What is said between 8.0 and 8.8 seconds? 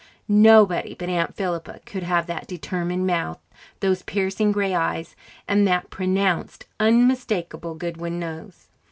nose.